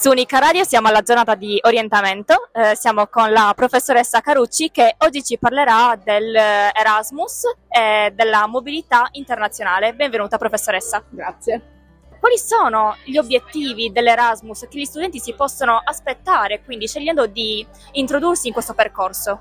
[0.00, 4.94] Su Unica Radio siamo alla giornata di orientamento, eh, siamo con la professoressa Carucci che
[4.98, 9.94] oggi ci parlerà dell'Erasmus e della mobilità internazionale.
[9.94, 11.02] Benvenuta professoressa.
[11.08, 11.62] Grazie.
[12.20, 18.46] Quali sono gli obiettivi dell'Erasmus che gli studenti si possono aspettare, quindi scegliendo di introdursi
[18.46, 19.40] in questo percorso?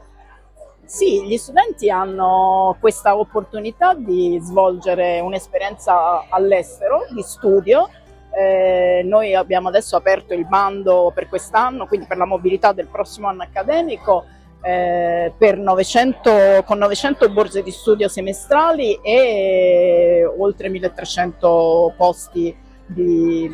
[0.85, 7.88] Sì, gli studenti hanno questa opportunità di svolgere un'esperienza all'estero di studio
[8.37, 13.27] eh, noi abbiamo adesso aperto il bando per quest'anno, quindi per la mobilità del prossimo
[13.27, 14.25] anno accademico,
[14.61, 23.49] eh, 900, con 900 borse di studio semestrali e oltre 1300 posti di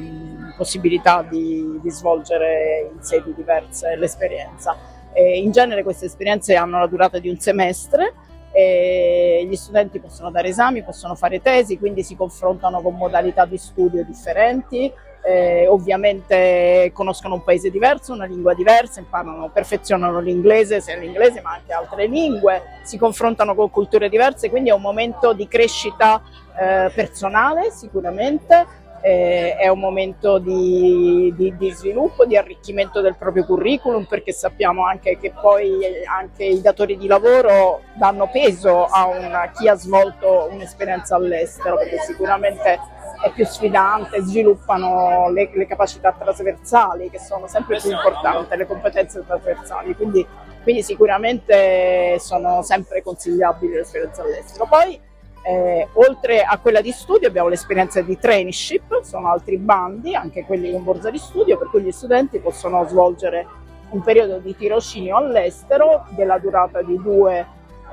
[0.57, 4.75] possibilità di, di, svolgere in sedi diverse l'esperienza.
[5.13, 8.13] Eh, in genere queste esperienze hanno la durata di un semestre
[8.53, 13.57] e gli studenti possono dare esami, possono fare tesi, quindi si confrontano con modalità di
[13.57, 14.91] studio differenti,
[15.25, 21.53] eh, ovviamente conoscono un paese diverso, una lingua diversa, imparano, perfezionano l'inglese, sia l'inglese ma
[21.53, 26.21] anche altre lingue, si confrontano con culture diverse, quindi è un momento di crescita
[26.55, 33.43] eh, personale sicuramente eh, è un momento di, di, di, sviluppo, di arricchimento del proprio
[33.43, 39.51] curriculum perché sappiamo anche che poi anche i datori di lavoro danno peso a una,
[39.51, 42.79] chi ha svolto un'esperienza all'estero perché sicuramente
[43.21, 49.25] è più sfidante, sviluppano le, le capacità trasversali che sono sempre più importanti, le competenze
[49.25, 50.25] trasversali, quindi,
[50.63, 54.65] quindi sicuramente sono sempre consigliabili le esperienze all'estero.
[54.65, 54.99] Poi
[55.45, 60.71] eh, oltre a quella di studio abbiamo l'esperienza di traineeship, sono altri bandi, anche quelli
[60.71, 63.45] con borsa di studio, per cui gli studenti possono svolgere
[63.89, 67.45] un periodo di tirocinio all'estero della durata di due,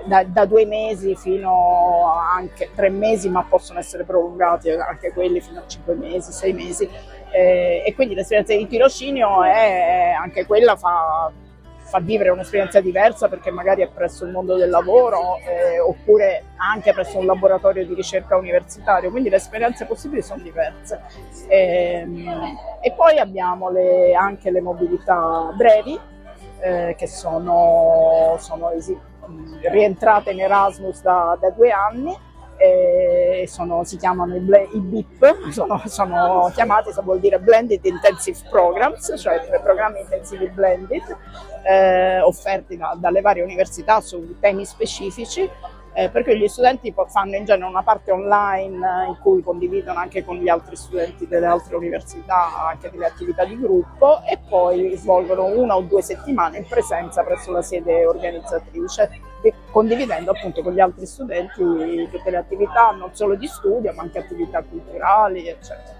[0.04, 5.58] da, da due mesi fino anche tre mesi, ma possono essere prolungati anche quelli fino
[5.58, 6.88] a cinque mesi, sei mesi.
[7.32, 11.30] Eh, e quindi l'esperienza di tirocinio è anche quella fa
[11.90, 16.92] fa vivere un'esperienza diversa perché magari è presso il mondo del lavoro eh, oppure anche
[16.92, 21.02] presso un laboratorio di ricerca universitario, quindi le esperienze possibili sono diverse.
[21.48, 25.98] E, ehm, e poi abbiamo le, anche le mobilità brevi
[26.60, 28.98] eh, che sono, sono esi-
[29.62, 32.16] rientrate in Erasmus da, da due anni
[32.60, 39.14] eh, sono, si chiamano i, i BIP, sono, sono, chiamati, vuol dire Blended Intensive Programs,
[39.16, 41.02] cioè programmi intensivi blended,
[41.66, 45.48] eh, offerti da, dalle varie università su temi specifici
[45.92, 50.36] eh, perché gli studenti fanno in genere una parte online in cui condividono anche con
[50.36, 55.76] gli altri studenti delle altre università anche delle attività di gruppo e poi svolgono una
[55.76, 59.20] o due settimane in presenza presso la sede organizzatrice,
[59.70, 64.18] condividendo appunto con gli altri studenti tutte le attività non solo di studio ma anche
[64.18, 65.98] attività culturali, eccetera.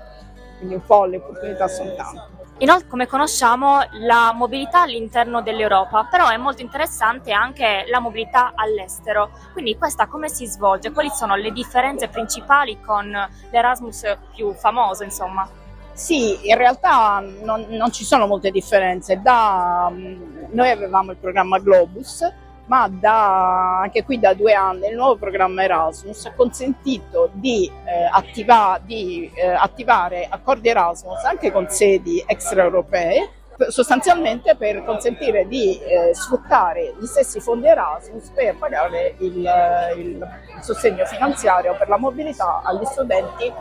[0.58, 2.38] Quindi un po' le opportunità sono tante.
[2.58, 9.30] Inoltre, come conosciamo, la mobilità all'interno dell'Europa, però è molto interessante anche la mobilità all'estero.
[9.54, 10.92] Quindi questa come si svolge?
[10.92, 13.10] Quali sono le differenze principali con
[13.50, 15.48] l'Erasmus più famoso, insomma?
[15.94, 19.22] Sì, in realtà non, non ci sono molte differenze.
[19.22, 22.30] Da, noi avevamo il programma Globus,
[22.70, 28.08] ma da, anche qui da due anni il nuovo programma Erasmus ha consentito di, eh,
[28.08, 33.38] attiva, di eh, attivare accordi Erasmus anche con sedi extraeuropee
[33.68, 40.28] sostanzialmente per consentire di eh, sfruttare gli stessi fondi Erasmus per pagare il, eh, il,
[40.60, 43.52] sostegno finanziario per la mobilità agli studenti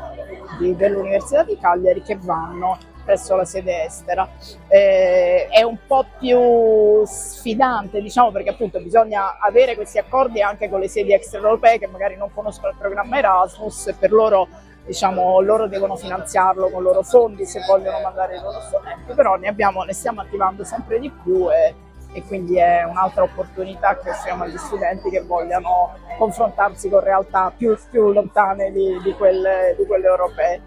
[0.59, 2.77] di, dell'Università di Cagliari che vanno
[3.09, 4.29] presso la sede estera.
[4.67, 10.79] Eh, è un po' più sfidante, diciamo, perché appunto bisogna avere questi accordi anche con
[10.79, 14.47] le sedi extraeuropee che magari non conoscono il programma Erasmus e per loro
[14.85, 19.35] diciamo, loro devono finanziarlo con i loro fondi se vogliono mandare i loro studenti, però
[19.37, 21.73] ne, abbiamo, ne stiamo attivando sempre di più e,
[22.13, 27.75] e, quindi è un'altra opportunità che offriamo agli studenti che vogliano confrontarsi con realtà più,
[27.89, 30.61] più lontane di, di, quelle, di quelle europee.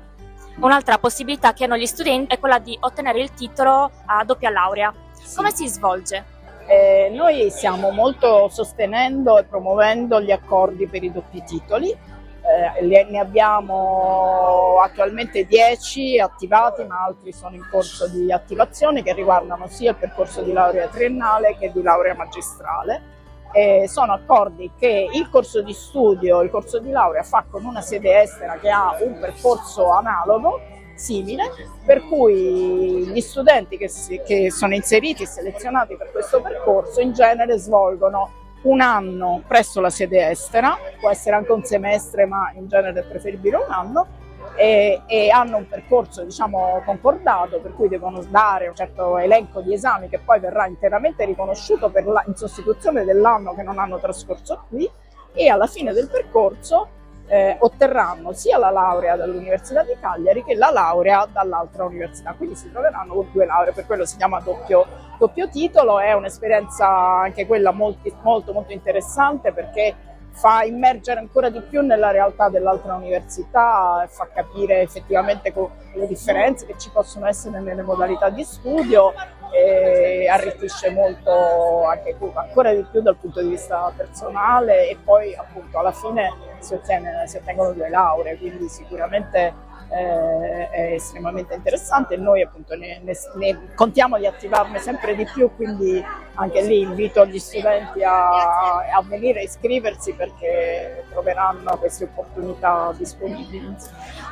[0.60, 4.92] Un'altra possibilità che hanno gli studenti è quella di ottenere il titolo a doppia laurea.
[5.34, 6.24] Come si svolge?
[6.66, 11.90] Eh, noi stiamo molto sostenendo e promuovendo gli accordi per i doppi titoli.
[11.90, 19.66] Eh, ne abbiamo attualmente 10 attivati, ma altri sono in corso di attivazione che riguardano
[19.68, 23.20] sia il percorso di laurea triennale che di laurea magistrale.
[23.52, 27.82] Eh, sono accordi che il corso di studio, il corso di laurea fa con una
[27.82, 30.60] sede estera che ha un percorso analogo,
[30.94, 31.50] simile,
[31.84, 37.12] per cui gli studenti che, si, che sono inseriti e selezionati per questo percorso in
[37.12, 42.68] genere svolgono un anno presso la sede estera, può essere anche un semestre, ma in
[42.68, 44.06] genere è preferibile un anno,
[44.54, 49.72] e, e, hanno un percorso diciamo, concordato per cui devono dare un certo elenco di
[49.72, 54.88] esami che poi verrà interamente riconosciuto la, in sostituzione dell'anno che non hanno trascorso qui
[55.32, 57.00] e alla fine del percorso
[57.32, 62.70] eh, otterranno sia la laurea dall'Università di Cagliari che la laurea dall'altra università, quindi si
[62.70, 64.84] troveranno con due lauree, per quello si chiama doppio,
[65.18, 69.94] doppio titolo, è un'esperienza anche quella molto molto, molto interessante perché
[70.32, 75.52] fa immergere ancora di più nella realtà dell'altra università, fa capire effettivamente
[75.94, 79.12] le differenze che ci possono essere nelle modalità di studio
[79.54, 85.78] e arricchisce molto anche ancora di più dal punto di vista personale e poi appunto
[85.78, 92.16] alla fine si, ottiene, si ottengono due lauree, quindi sicuramente eh, è estremamente interessante e
[92.16, 96.02] noi appunto ne, ne, ne, contiamo di attivarne sempre di più, quindi
[96.34, 103.74] anche lì invito gli studenti a, a venire a iscriversi perché troveranno queste opportunità disponibili.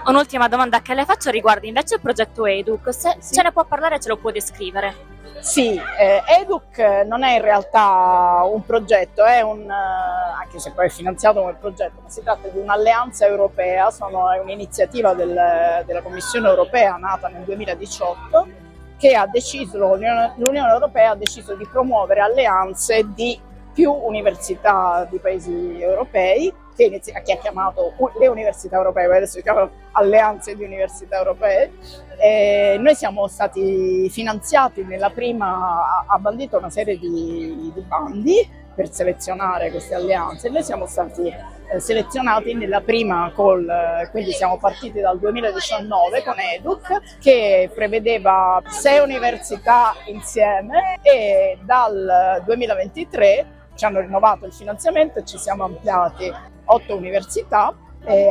[0.06, 3.34] Un'ultima domanda che le faccio riguarda invece il progetto Educ, se sì.
[3.34, 5.19] ce ne può parlare ce lo può descrivere?
[5.40, 10.86] Sì, eh, Educ non è in realtà un progetto, è un, eh, anche se poi
[10.86, 16.02] è finanziato come progetto, ma si tratta di un'alleanza europea, sono, è un'iniziativa del, della
[16.02, 23.08] Commissione europea nata nel 2018 che ha deciso, l'Unione Europea ha deciso di promuovere alleanze
[23.14, 23.40] di
[23.72, 29.42] più università di paesi europei che, inizia, che ha chiamato le università europee, adesso si
[29.42, 31.72] chiamano alleanze di università europee.
[32.18, 38.90] E noi siamo stati finanziati nella prima, ha bandito una serie di, di bandi per
[38.90, 43.68] selezionare queste alleanze noi siamo stati eh, selezionati nella prima call,
[44.10, 53.46] quindi siamo partiti dal 2019 con Educ che prevedeva sei università insieme e dal 2023
[53.74, 56.32] ci hanno rinnovato il finanziamento e ci siamo ampliati
[56.72, 57.74] otto università.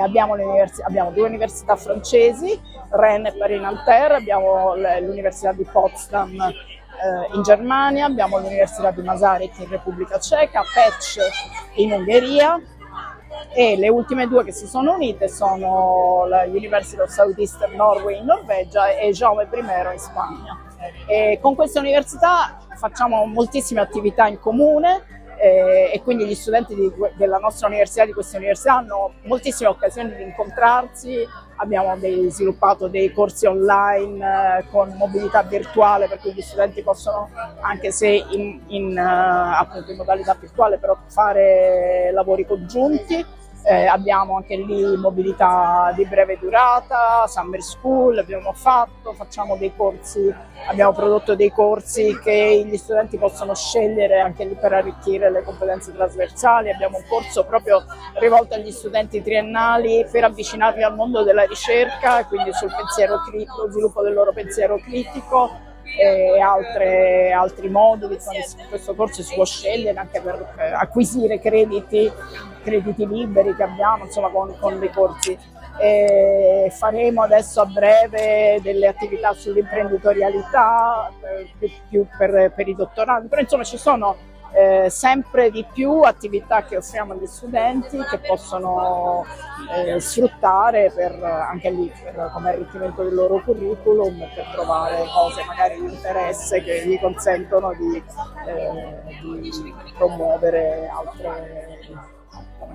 [0.01, 0.33] Abbiamo,
[0.83, 2.59] abbiamo, due università francesi,
[2.89, 6.51] Rennes e Paris-Nanterre, abbiamo l'Università di Potsdam
[6.99, 11.19] eh, in Germania, abbiamo l'Università di Masaryk in Repubblica Ceca, Pech
[11.75, 12.59] in Ungheria
[13.53, 18.25] e le ultime due che si sono unite sono la University of Southeastern Norway in
[18.25, 20.57] Norvegia e Jaume I in Spagna.
[21.07, 26.91] E con queste università facciamo moltissime attività in comune, eh, e quindi gli studenti di,
[27.15, 31.25] della nostra università, di questa università, hanno moltissime occasioni di incontrarsi,
[31.55, 37.29] abbiamo dei, sviluppato dei corsi online eh, con mobilità virtuale per cui gli studenti possono,
[37.61, 44.35] anche se in, in, uh, appunto in modalità virtuale, però fare lavori congiunti eh, abbiamo
[44.37, 50.33] anche lì mobilità di breve durata, summer school abbiamo fatto, facciamo dei corsi,
[50.67, 55.93] abbiamo prodotto dei corsi che gli studenti possono scegliere anche lì per arricchire le competenze
[55.93, 57.83] trasversali, abbiamo un corso proprio
[58.19, 64.01] rivolto agli studenti triennali per avvicinarli al mondo della ricerca, quindi sul pensiero critico, sviluppo
[64.01, 65.67] del loro pensiero critico
[65.97, 68.17] e altre, altri moduli.
[68.69, 72.11] Questo corso si può scegliere anche per acquisire crediti,
[72.61, 75.37] crediti liberi che abbiamo insomma, con, con dei corsi.
[75.81, 83.29] E faremo adesso a breve delle attività sull'imprenditorialità eh, più, più per, per i dottorandi,
[83.29, 84.17] però insomma ci sono
[84.51, 89.25] eh, sempre di più attività che offriamo agli studenti che possono
[89.75, 95.79] eh, sfruttare per, anche lì per, come arricchimento del loro curriculum per trovare cose magari
[95.79, 98.03] di interesse che gli consentono di,
[98.47, 101.78] eh, di promuovere altre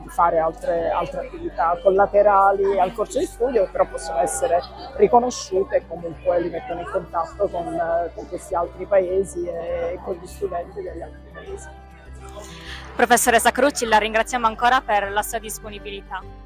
[0.03, 4.61] di fare altre, altre, attività collaterali al corso di studio, però possono essere
[4.97, 10.27] riconosciute e comunque li mettono in contatto con, con questi altri paesi e con gli
[10.27, 11.69] studenti degli altri paesi.
[12.95, 16.44] Professoressa Crucci, la ringraziamo ancora per la sua disponibilità.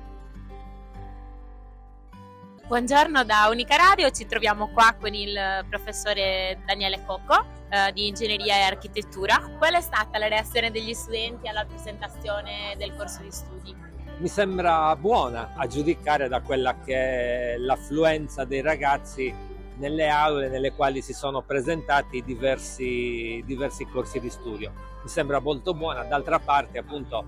[2.69, 5.35] Buongiorno da Unica Radio, ci troviamo qua con il
[5.71, 9.39] professore Daniele Cocco eh, di Ingegneria e Architettura.
[9.57, 13.75] Qual è stata la reazione degli studenti alla presentazione del corso di studi?
[14.19, 19.35] Mi sembra buona a giudicare da quella che è l'affluenza dei ragazzi
[19.77, 24.73] nelle aule nelle quali si sono presentati diversi, diversi corsi di studio.
[25.03, 27.25] Mi sembra molto buona, d'altra parte appunto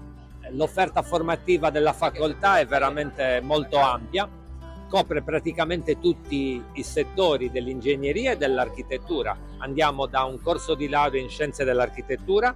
[0.50, 4.28] l'offerta formativa della facoltà è veramente molto ampia
[4.90, 9.38] copre praticamente tutti i settori dell'ingegneria e dell'architettura.
[9.58, 12.54] Andiamo da un corso di laurea in scienze dell'architettura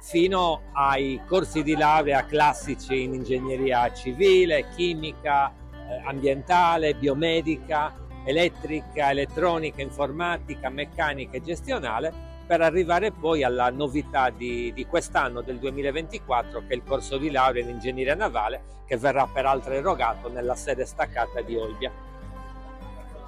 [0.00, 9.82] fino ai corsi di laurea classici in ingegneria civile, chimica, eh, ambientale, biomedica, elettrica, elettronica,
[9.82, 16.68] informatica, meccanica e gestionale per arrivare poi alla novità di, di, quest'anno, del 2024, che
[16.68, 21.40] è il corso di laurea in ingegneria navale, che verrà peraltro erogato nella sede staccata
[21.40, 21.90] di Olbia.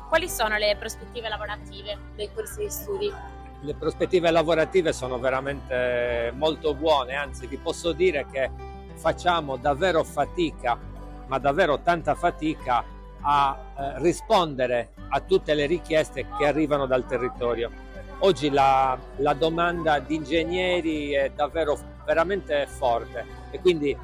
[0.08, 3.12] Quali sono le prospettive lavorative dei corsi di studi?
[3.60, 8.48] Le prospettive lavorative sono veramente molto buone, anzi vi posso dire che
[8.94, 10.78] facciamo davvero fatica,
[11.26, 12.84] ma davvero tanta fatica
[13.20, 17.86] a eh, rispondere a tutte le richieste che arrivano dal territorio
[18.20, 23.96] oggi la, la domanda di ingegneri è davvero veramente forte e quindi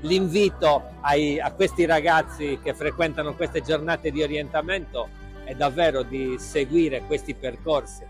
[0.00, 5.08] l'invito ai, a questi ragazzi che frequentano queste giornate di orientamento
[5.44, 8.04] è davvero di seguire questi percorsi.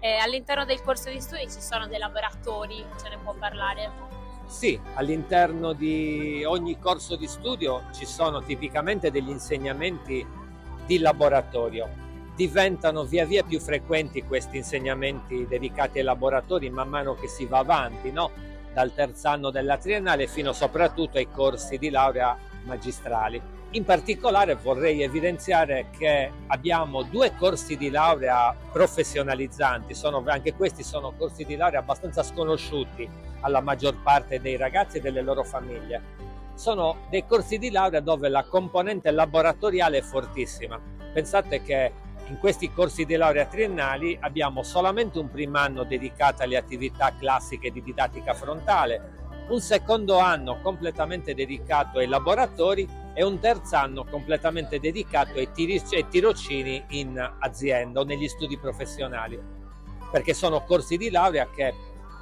[0.00, 4.12] E all'interno del corso di studi ci sono dei laboratori, ce ne può parlare?
[4.46, 10.26] Sì, all'interno di ogni corso di studio ci sono tipicamente degli insegnamenti
[10.84, 12.03] di laboratorio
[12.34, 17.58] diventano via via più frequenti questi insegnamenti dedicati ai laboratori man mano che si va
[17.58, 18.30] avanti, no?
[18.74, 23.40] dal terzo anno della triennale fino soprattutto ai corsi di laurea magistrali.
[23.70, 31.12] In particolare vorrei evidenziare che abbiamo due corsi di laurea professionalizzanti, sono, anche questi sono
[31.16, 33.08] corsi di laurea abbastanza sconosciuti
[33.40, 36.12] alla maggior parte dei ragazzi e delle loro famiglie.
[36.54, 40.80] Sono dei corsi di laurea dove la componente laboratoriale è fortissima.
[41.12, 41.92] Pensate che
[42.28, 47.70] in questi corsi di laurea triennali abbiamo solamente un primo anno dedicato alle attività classiche
[47.70, 54.80] di didattica frontale, un secondo anno completamente dedicato ai laboratori e un terzo anno completamente
[54.80, 55.50] dedicato ai,
[56.08, 59.38] tirocini in azienda o negli studi professionali,
[60.10, 61.74] perché sono corsi di laurea che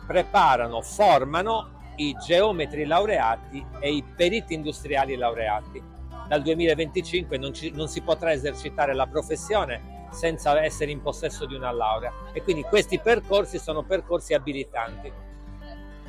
[0.05, 6.01] preparano, formano i geometri laureati e i periti industriali laureati
[6.33, 11.55] dal 2025 non, ci, non si potrà esercitare la professione senza essere in possesso di
[11.55, 15.13] una laurea e quindi questi percorsi sono percorsi abilitanti.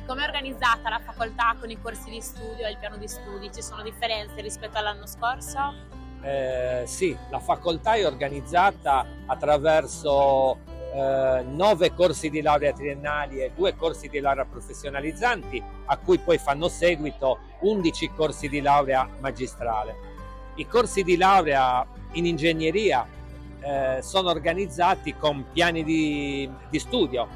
[0.06, 3.52] Come è organizzata la facoltà con i corsi di studio e il piano di studi?
[3.52, 5.74] Ci sono differenze rispetto all'anno scorso?
[6.22, 10.56] Eh, sì, la facoltà è organizzata attraverso
[10.94, 16.38] eh, nove corsi di laurea triennali e due corsi di laurea professionalizzanti, a cui poi
[16.38, 20.12] fanno seguito 11 corsi di laurea magistrale.
[20.56, 23.04] I corsi di laurea in ingegneria
[23.60, 27.26] eh, sono organizzati con piani di, di studio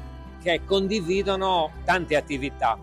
[0.41, 2.77] che condividono tante attività.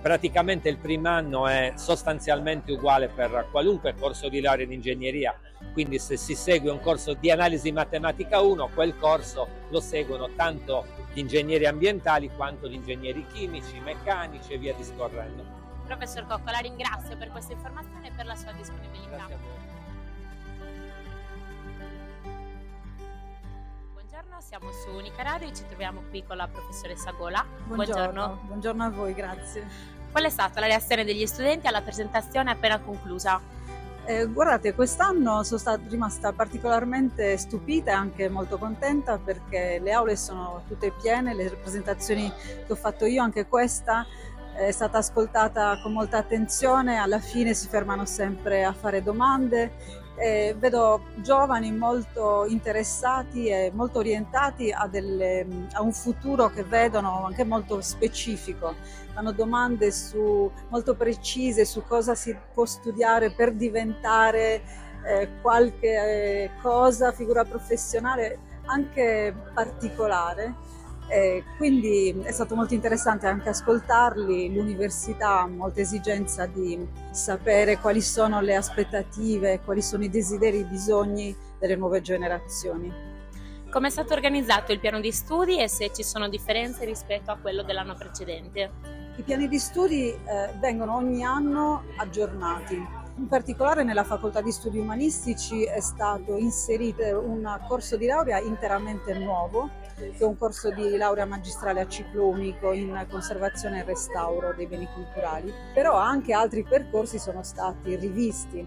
[0.00, 5.36] Praticamente il primo anno è sostanzialmente uguale per qualunque corso di laurea in ingegneria,
[5.72, 10.84] quindi se si segue un corso di analisi matematica 1, quel corso lo seguono tanto
[11.12, 15.63] gli ingegneri ambientali quanto gli ingegneri chimici, meccanici e via discorrendo.
[15.84, 19.28] Professor Cocco, la ringrazio per questa informazione e per la sua disponibilità.
[23.92, 27.44] Buongiorno, siamo su Unica Radio e ci troviamo qui con la professoressa Gola.
[27.66, 28.02] Buongiorno.
[28.02, 29.66] Buongiorno, Buongiorno a voi, grazie.
[30.10, 33.40] Qual è stata la reazione degli studenti alla presentazione appena conclusa?
[34.06, 40.14] Eh, guardate, quest'anno sono stata rimasta particolarmente stupita e anche molto contenta perché le aule
[40.14, 44.06] sono tutte piene, le presentazioni che ho fatto io, anche questa,
[44.56, 50.02] è stata ascoltata con molta attenzione, alla fine si fermano sempre a fare domande.
[50.16, 57.24] Eh, vedo giovani molto interessati e molto orientati a, delle, a, un futuro che vedono
[57.26, 58.74] anche molto specifico.
[59.12, 64.62] Fanno domande su, molto precise su cosa si può studiare per diventare
[65.04, 70.54] eh, qualche eh, cosa, figura professionale anche particolare
[71.08, 78.00] e quindi è stato molto interessante anche ascoltarli, l'università ha molta esigenza di sapere quali
[78.00, 82.92] sono le aspettative, quali sono i desideri, i bisogni delle nuove generazioni.
[83.70, 87.36] Come è stato organizzato il piano di studi e se ci sono differenze rispetto a
[87.36, 88.70] quello dell'anno precedente?
[89.16, 90.18] I piani di studi eh,
[90.60, 92.74] vengono ogni anno aggiornati.
[93.16, 99.14] In particolare nella facoltà di studi umanistici è stato inserito un corso di laurea interamente
[99.14, 104.52] nuovo che è un corso di laurea magistrale a ciclo unico in conservazione e restauro
[104.52, 108.66] dei beni culturali, però anche altri percorsi sono stati rivisti.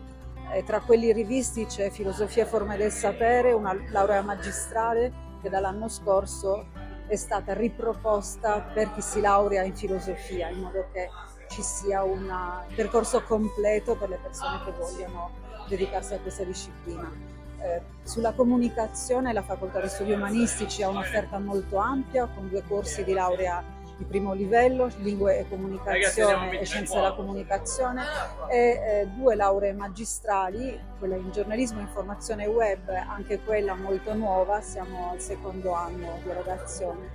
[0.53, 5.89] Eh, tra quelli rivisti c'è filosofia e forme del sapere, una laurea magistrale che dall'anno
[5.89, 6.67] scorso
[7.07, 11.09] è stata riproposta per chi si laurea in filosofia, in modo che
[11.49, 12.29] ci sia un
[12.75, 15.31] percorso completo per le persone che vogliono
[15.67, 17.36] dedicarsi a questa disciplina.
[17.59, 23.03] Eh, sulla comunicazione la facoltà di studi umanistici ha un'offerta molto ampia con due corsi
[23.03, 23.63] di laurea
[23.97, 28.03] di primo livello, lingue e comunicazione e scienze della comunicazione
[28.47, 34.61] e eh, due lauree magistrali, quella in giornalismo e informazione web, anche quella molto nuova,
[34.61, 37.09] siamo al secondo anno di erogazione,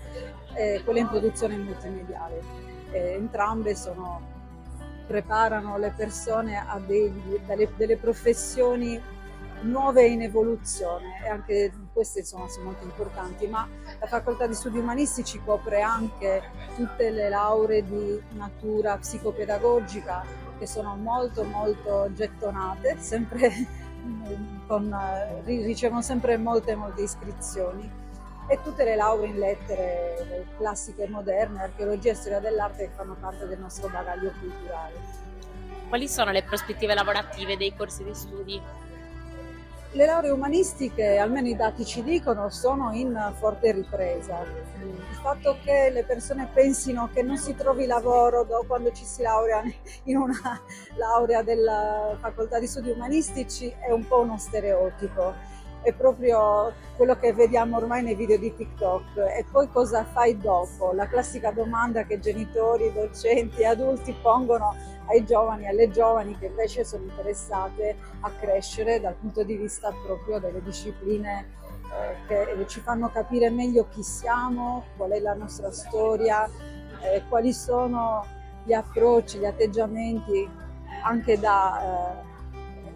[0.54, 2.42] e quella in produzione multimediale.
[2.90, 4.20] E entrambe sono,
[5.06, 7.12] preparano le persone a dei,
[7.46, 9.00] delle, delle professioni
[9.62, 14.78] nuove in evoluzione e anche queste insomma, sono molto importanti, ma la facoltà di studi
[14.78, 16.42] umanistici copre anche
[16.76, 20.24] tutte le lauree di natura psicopedagogica
[20.58, 23.50] che sono molto molto gettonate, sempre
[24.66, 24.96] con,
[25.44, 28.00] ricevono sempre molte molte iscrizioni
[28.48, 33.16] e tutte le lauree in lettere classiche e moderne, archeologia e storia dell'arte che fanno
[33.18, 35.20] parte del nostro bagaglio culturale.
[35.88, 38.60] Quali sono le prospettive lavorative dei corsi di studi?
[39.94, 44.42] Le lauree umanistiche, almeno i dati ci dicono, sono in forte ripresa.
[44.80, 49.62] Il fatto che le persone pensino che non si trovi lavoro quando ci si laurea
[50.04, 50.58] in una
[50.96, 55.50] laurea della facoltà di studi umanistici è un po' uno stereotipo
[55.82, 59.16] è proprio quello che vediamo ormai nei video di TikTok.
[59.16, 60.92] E poi cosa fai dopo?
[60.92, 64.74] La classica domanda che genitori, docenti, adulti pongono
[65.06, 70.38] ai giovani, alle giovani che invece sono interessate a crescere dal punto di vista proprio
[70.38, 71.46] delle discipline
[71.92, 76.48] eh, che ci fanno capire meglio chi siamo, qual è la nostra storia,
[77.02, 78.24] eh, quali sono
[78.64, 80.48] gli approcci, gli atteggiamenti
[81.04, 82.20] anche da...
[82.26, 82.30] Eh,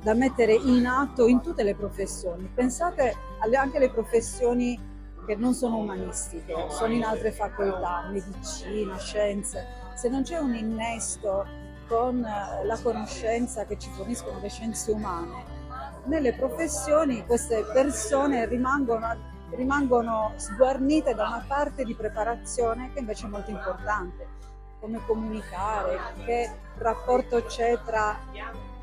[0.07, 2.49] da mettere in atto in tutte le professioni.
[2.55, 4.79] Pensate alle, anche alle professioni
[5.27, 9.67] che non sono umanistiche, sono in altre facoltà, medicina, scienze.
[9.97, 11.45] Se non c'è un innesto
[11.89, 15.45] con eh, la conoscenza che ci forniscono le scienze umane,
[16.07, 19.17] nelle professioni queste persone rimangono,
[19.51, 24.27] rimangono sguarnite da una parte di preparazione che invece è molto importante,
[24.81, 28.19] come comunicare, che rapporto c'è tra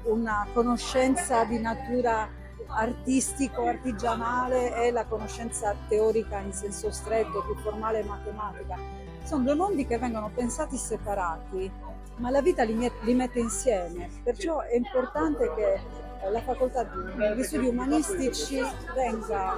[0.04, 2.28] una conoscenza di natura
[2.68, 8.78] artistico, artigianale e la conoscenza teorica in senso stretto, più formale e matematica.
[9.24, 11.72] Sono due mondi che vengono pensati separati,
[12.18, 17.44] ma la vita li, li mette insieme, perciò è importante che eh, la facoltà di
[17.44, 18.62] studi umanistici
[18.94, 19.56] venga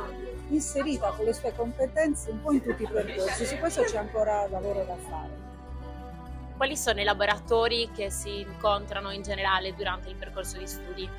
[0.50, 4.48] inserita con le sue competenze un po' in tutti i percorsi, su questo c'è ancora
[4.48, 5.44] lavoro da fare.
[6.56, 11.10] Quali sono i laboratori che si incontrano in generale durante il percorso di studi?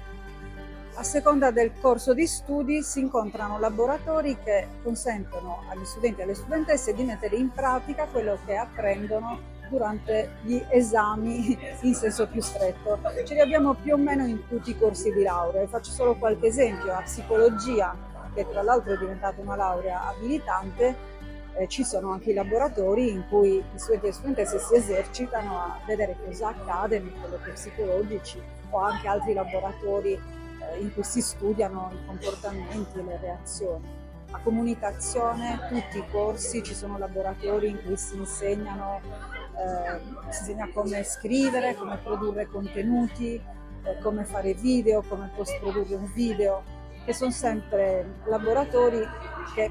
[0.95, 6.35] A seconda del corso di studi si incontrano laboratori che consentono agli studenti e alle
[6.35, 12.99] studentesse di mettere in pratica quello che apprendono durante gli esami in senso più stretto.
[13.25, 15.67] Ce li abbiamo più o meno in tutti i corsi di laurea.
[15.67, 16.93] Faccio solo qualche esempio.
[16.93, 17.97] A psicologia,
[18.35, 21.15] che tra l'altro è diventata una laurea abilitante,
[21.57, 25.59] eh, ci sono anche i laboratori in cui gli studenti e le studentesse si esercitano
[25.59, 31.21] a vedere cosa accade nei colloqui psicologici o anche altri laboratori eh, in cui si
[31.23, 34.05] studiano i comportamenti e le reazioni.
[34.33, 39.01] A comunicazione, tutti i corsi, ci sono laboratori in cui si insegnano,
[39.57, 45.95] eh, si insegna come scrivere, come produrre contenuti, eh, come fare video, come post produrre
[45.95, 46.63] un video,
[47.05, 49.01] che sono sempre laboratori
[49.55, 49.71] che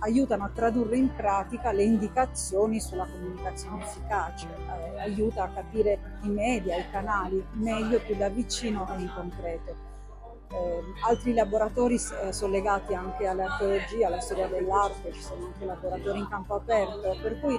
[0.00, 6.28] aiutano a tradurre in pratica le indicazioni sulla comunicazione efficace, eh, aiuta a capire i
[6.28, 9.92] media, i canali meglio, più da vicino e in concreto.
[10.50, 16.18] Eh, altri laboratori eh, sono legati anche all'archeologia, alla storia dell'arte, ci sono anche laboratori
[16.18, 17.58] in campo aperto, per cui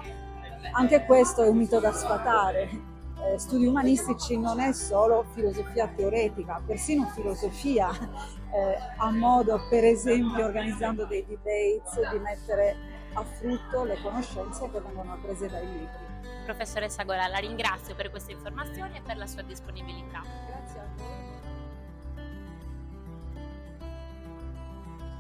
[0.72, 2.94] anche questo è un mito da sfatare.
[3.18, 10.46] Eh, studi umanistici non è solo filosofia teoretica, persino filosofia eh, a modo, per esempio,
[10.46, 12.76] organizzando dei debates, di mettere
[13.14, 16.14] a frutto le conoscenze che vengono apprese dai libri.
[16.46, 20.22] Professoressa Gola, la ringrazio per queste informazioni e per la sua disponibilità.
[20.48, 21.25] Grazie a voi.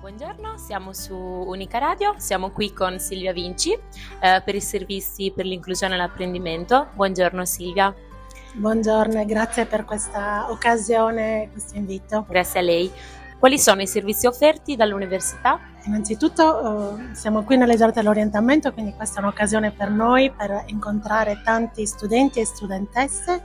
[0.05, 5.45] Buongiorno, siamo su Unica Radio, siamo qui con Silvia Vinci eh, per i servizi per
[5.45, 6.89] l'inclusione e l'apprendimento.
[6.93, 7.91] Buongiorno Silvia.
[8.53, 12.23] Buongiorno e grazie per questa occasione, questo invito.
[12.29, 12.91] Grazie a lei.
[13.39, 15.59] Quali sono i servizi offerti dall'università?
[15.85, 21.41] Innanzitutto eh, siamo qui nelle giornate dell'orientamento, quindi questa è un'occasione per noi per incontrare
[21.43, 23.41] tanti studenti e studentesse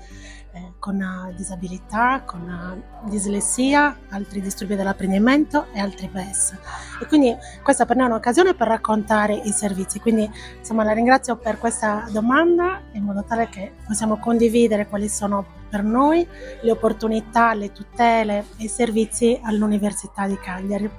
[0.53, 6.57] eh, con eh, disabilità, con eh, dislessia, altri disturbi dell'apprendimento e altri BES.
[7.01, 10.01] E quindi questa per noi è un'occasione per raccontare i servizi.
[10.01, 15.45] Quindi insomma la ringrazio per questa domanda in modo tale che possiamo condividere quali sono
[15.69, 16.27] per noi
[16.61, 20.91] le opportunità, le tutele e i servizi all'Università di Cagliari.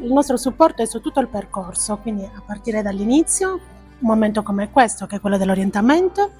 [0.00, 4.70] Il nostro supporto è su tutto il percorso, quindi a partire dall'inizio un momento come
[4.70, 6.32] questo, che è quello dell'orientamento,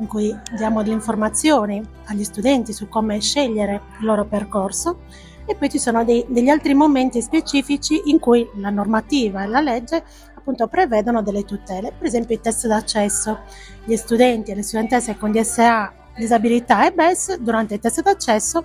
[0.00, 5.00] in cui diamo delle informazioni agli studenti su come scegliere il loro percorso
[5.46, 9.60] e poi ci sono dei, degli altri momenti specifici in cui la normativa e la
[9.60, 10.02] legge
[10.34, 13.40] appunto prevedono delle tutele, per esempio i test d'accesso.
[13.84, 18.64] Gli studenti e le studentesse con DSA, disabilità e BES durante i test d'accesso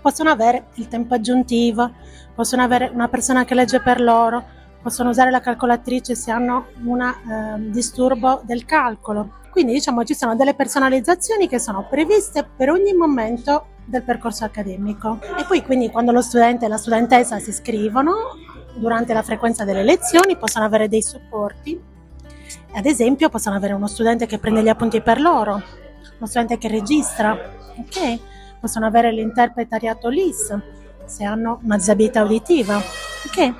[0.00, 1.90] possono avere il tempo aggiuntivo,
[2.34, 4.44] possono avere una persona che legge per loro,
[4.80, 9.36] possono usare la calcolatrice se hanno un eh, disturbo del calcolo.
[9.58, 15.18] Quindi diciamo ci sono delle personalizzazioni che sono previste per ogni momento del percorso accademico.
[15.36, 18.36] E poi quindi quando lo studente e la studentessa si iscrivono,
[18.76, 21.76] durante la frequenza delle lezioni possono avere dei supporti.
[22.74, 26.68] Ad esempio possono avere uno studente che prende gli appunti per loro, uno studente che
[26.68, 27.36] registra,
[27.78, 28.60] ok?
[28.60, 30.56] Possono avere l'interpretariato LIS
[31.04, 33.54] se hanno una disabilità uditiva, ok?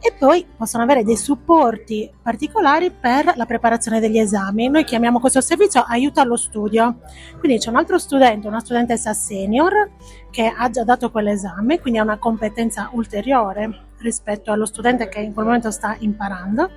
[0.00, 4.68] E poi possono avere dei supporti particolari per la preparazione degli esami.
[4.68, 7.00] Noi chiamiamo questo servizio aiuto allo studio.
[7.38, 9.90] Quindi c'è un altro studente, una studentessa senior
[10.30, 15.34] che ha già dato quell'esame, quindi ha una competenza ulteriore rispetto allo studente che in
[15.34, 16.70] quel momento sta imparando.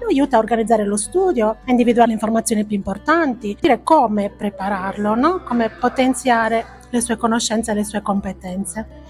[0.00, 5.14] Lo aiuta a organizzare lo studio, a individuare le informazioni più importanti, dire come prepararlo,
[5.14, 5.42] no?
[5.44, 9.02] come potenziare le sue conoscenze e le sue competenze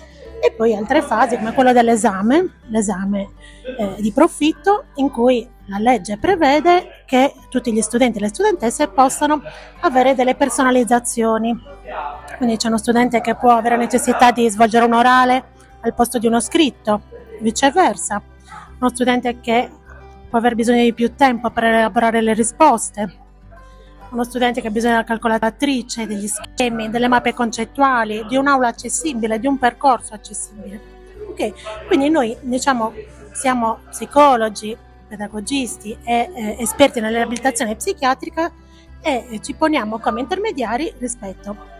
[0.44, 3.28] e poi altre fasi come quello dell'esame, l'esame
[3.78, 8.88] eh, di profitto in cui la legge prevede che tutti gli studenti e le studentesse
[8.88, 9.40] possano
[9.82, 11.56] avere delle personalizzazioni.
[12.38, 15.44] Quindi c'è uno studente che può avere necessità di svolgere un orale
[15.82, 17.02] al posto di uno scritto,
[17.40, 18.20] viceversa.
[18.80, 19.70] Uno studente che
[20.28, 23.21] può aver bisogno di più tempo per elaborare le risposte,
[24.12, 29.38] uno studente che ha bisogno della calcolatrice, degli schemi, delle mappe concettuali, di un'aula accessibile,
[29.38, 30.80] di un percorso accessibile.
[31.28, 32.92] Ok, quindi noi diciamo
[33.32, 34.76] siamo psicologi,
[35.08, 38.52] pedagogisti e eh, esperti nella riabilitazione psichiatrica
[39.00, 41.70] e eh, ci poniamo come intermediari rispetto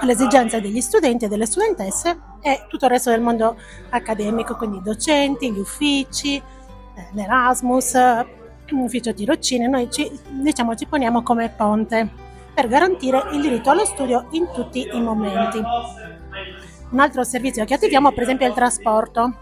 [0.00, 3.56] alle esigenze degli studenti e delle studentesse e tutto il resto del mondo
[3.90, 7.94] accademico, quindi i docenti, gli uffici, eh, l'Erasmus,
[8.70, 12.08] un ufficio tirocini, noi ci, diciamo, ci poniamo come ponte
[12.54, 15.60] per garantire il diritto allo studio in tutti i momenti.
[16.90, 19.34] Un altro servizio che attiviamo per esempio è il trasporto.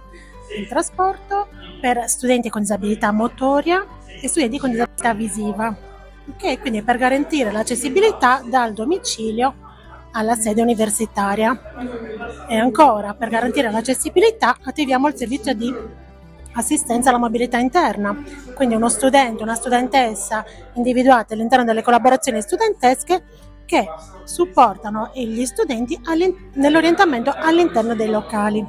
[0.58, 1.48] Il trasporto
[1.80, 3.84] per studenti con disabilità motoria
[4.20, 5.76] e studenti con disabilità visiva.
[6.30, 6.58] Okay?
[6.58, 9.54] Quindi per garantire l'accessibilità dal domicilio
[10.12, 11.60] alla sede universitaria.
[12.48, 15.74] E ancora, per garantire l'accessibilità attiviamo il servizio di
[16.54, 18.16] assistenza alla mobilità interna,
[18.54, 23.22] quindi uno studente, una studentessa individuati all'interno delle collaborazioni studentesche
[23.64, 23.88] che
[24.24, 25.98] supportano gli studenti
[26.54, 28.64] nell'orientamento all'interno dei locali.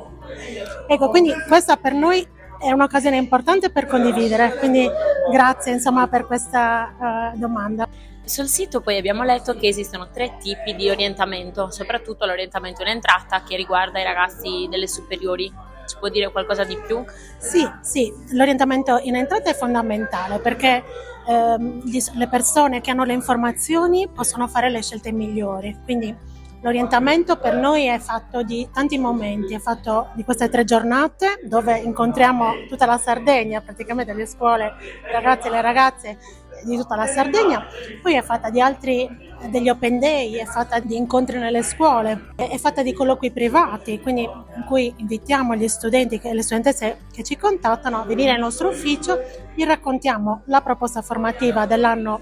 [0.87, 2.25] Ecco, quindi questa per noi
[2.59, 4.89] è un'occasione importante per condividere, quindi
[5.29, 7.87] grazie insomma per questa uh, domanda.
[8.23, 13.43] Sul sito poi abbiamo letto che esistono tre tipi di orientamento, soprattutto l'orientamento in entrata
[13.43, 15.51] che riguarda i ragazzi delle superiori
[15.87, 17.03] ci può dire qualcosa di più?
[17.37, 20.83] Sì, sì, l'orientamento in entrata è fondamentale perché
[21.27, 21.81] ehm,
[22.15, 25.77] le persone che hanno le informazioni possono fare le scelte migliori.
[25.83, 26.15] Quindi
[26.61, 31.77] l'orientamento per noi è fatto di tanti momenti, è fatto di queste tre giornate dove
[31.77, 34.73] incontriamo tutta la Sardegna, praticamente le scuole,
[35.07, 36.17] i ragazzi e le ragazze
[36.63, 37.65] di tutta la Sardegna,
[38.01, 42.57] poi è fatta di altri degli open day, è fatta di incontri nelle scuole, è
[42.57, 47.37] fatta di colloqui privati, quindi in cui invitiamo gli studenti e le studentesse che ci
[47.37, 49.19] contattano a venire al nostro ufficio,
[49.53, 52.21] gli raccontiamo la proposta formativa dell'anno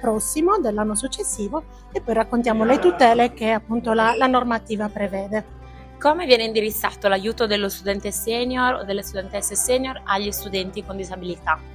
[0.00, 5.60] prossimo, dell'anno successivo e poi raccontiamo le tutele che appunto la, la normativa prevede.
[6.00, 11.71] Come viene indirizzato l'aiuto dello studente senior o delle studentesse senior agli studenti con disabilità?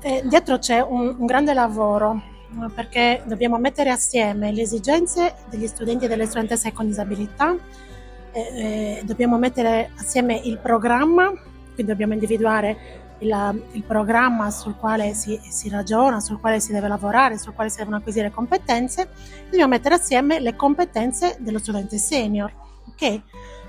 [0.00, 2.36] Eh, dietro c'è un, un grande lavoro
[2.74, 7.54] perché dobbiamo mettere assieme le esigenze degli studenti e delle studentesse con disabilità,
[8.32, 15.38] eh, dobbiamo mettere assieme il programma, quindi dobbiamo individuare il, il programma sul quale si,
[15.50, 19.08] si, ragiona, sul quale si deve lavorare, sul quale si devono acquisire competenze,
[19.44, 22.52] dobbiamo mettere assieme le competenze dello studente senior,
[22.88, 23.22] okay?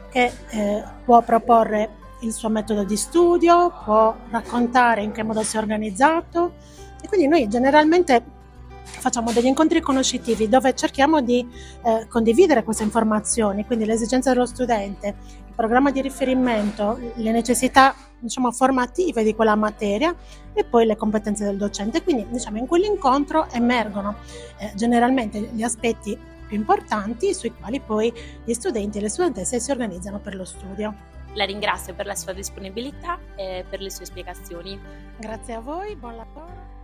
[0.10, 5.56] che eh, può proporre il suo metodo di studio, può raccontare in che modo si
[5.56, 6.54] è organizzato
[7.02, 8.38] e quindi noi generalmente
[8.84, 11.48] facciamo degli incontri conoscitivi dove cerchiamo di
[11.84, 15.16] eh, condividere queste informazioni, quindi le esigenze dello studente,
[15.48, 20.14] il programma di riferimento, le necessità diciamo, formative di quella materia
[20.54, 22.04] e poi le competenze del docente.
[22.04, 24.16] Quindi diciamo, in quell'incontro emergono
[24.58, 28.12] eh, generalmente gli aspetti più importanti sui quali poi
[28.44, 31.18] gli studenti e le studentesse si organizzano per lo studio.
[31.34, 34.80] La ringrazio per la sua disponibilità e per le sue spiegazioni.
[35.18, 36.78] Grazie a voi, buon lavoro.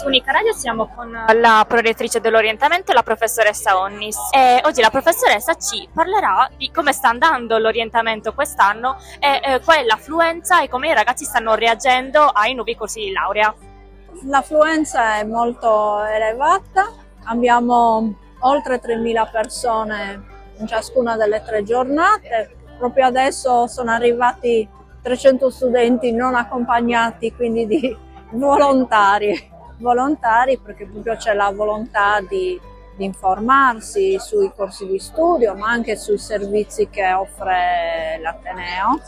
[0.00, 4.16] Su Unica Radio siamo con la prorettrice dell'orientamento, la professoressa Onnis.
[4.32, 9.78] E oggi la professoressa ci parlerà di come sta andando l'orientamento quest'anno e eh, qual
[9.78, 13.52] è l'affluenza e come i ragazzi stanno reagendo ai nuovi corsi di laurea.
[14.24, 16.92] L'affluenza è molto elevata,
[17.24, 20.22] abbiamo oltre 3.000 persone
[20.58, 22.56] in ciascuna delle tre giornate.
[22.78, 24.68] Proprio adesso sono arrivati
[25.02, 27.96] 300 studenti non accompagnati, quindi di
[28.32, 32.58] volontari, volontari perché proprio c'è la volontà di,
[33.00, 39.00] di informarsi sui corsi di studio, ma anche sui servizi che offre l'Ateneo.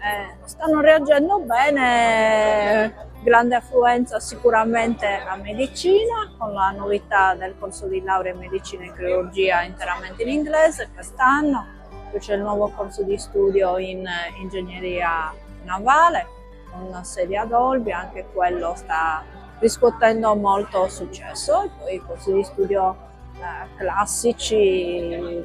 [0.00, 8.02] Eh, stanno reagendo bene, grande affluenza sicuramente a medicina, con la novità del corso di
[8.02, 11.66] laurea in medicina e chirurgia interamente in inglese quest'anno,
[12.10, 14.08] poi c'è il nuovo corso di studio in
[14.40, 16.26] ingegneria navale
[16.70, 19.22] con sede ad Olbia, anche quello sta
[19.58, 23.06] riscuotendo molto successo e poi i corsi di studio
[23.38, 25.44] eh, classici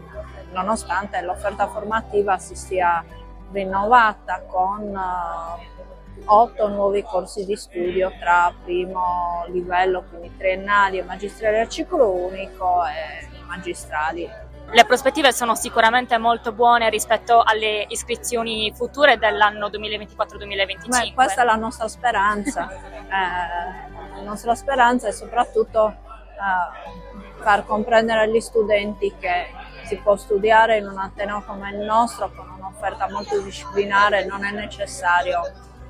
[0.51, 3.03] nonostante l'offerta formativa si sia
[3.51, 11.59] rinnovata con eh, otto nuovi corsi di studio tra primo livello, quindi triennali e magistrali
[11.59, 14.29] al ciclo unico e magistrali
[14.73, 20.87] le prospettive sono sicuramente molto buone rispetto alle iscrizioni future dell'anno 2024-2025.
[20.87, 28.21] Beh, questa è la nostra speranza, eh, la nostra speranza è soprattutto eh, far comprendere
[28.21, 29.47] agli studenti che
[29.85, 34.51] si può studiare in un ateneo come il nostro con un'offerta molto disciplinare, non è
[34.51, 35.41] necessario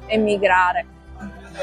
[0.08, 0.94] emigrare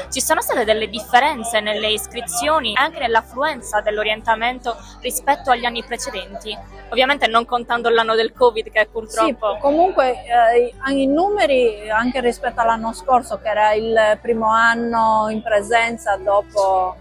[0.09, 6.57] ci sono state delle differenze nelle iscrizioni e anche nell'affluenza dell'orientamento rispetto agli anni precedenti?
[6.89, 9.53] Ovviamente non contando l'anno del Covid che purtroppo...
[9.53, 10.15] Sì, comunque
[10.55, 16.95] eh, i numeri anche rispetto all'anno scorso che era il primo anno in presenza dopo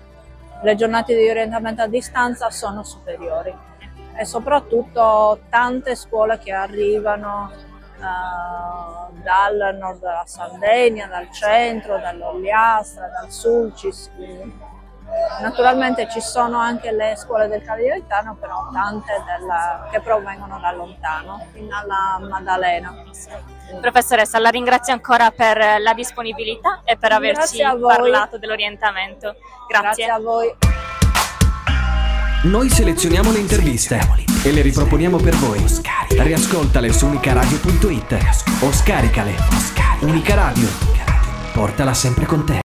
[0.63, 3.55] le giornate di orientamento a distanza sono superiori
[4.15, 7.51] e soprattutto tante scuole che arrivano
[7.97, 14.11] uh, dal nord della Sardegna, dal centro, dall'Orliastra, dal Sulcis.
[14.15, 14.70] Quindi.
[15.41, 21.47] Naturalmente ci sono anche le scuole del Cagliaritano, però tante della, che provengono da lontano,
[21.53, 22.95] fino alla Maddalena.
[23.81, 29.35] Professoressa, la ringrazio ancora per la disponibilità e per averci parlato dell'orientamento.
[29.69, 30.07] Grazie.
[30.07, 30.55] Grazie a voi.
[32.43, 34.01] Noi selezioniamo le interviste
[34.43, 35.63] e le riproponiamo per voi.
[36.09, 39.35] Riascoltale su unicaradio.it o scaricale.
[40.01, 40.69] Unica Radio.
[41.53, 42.59] Portala sempre con te.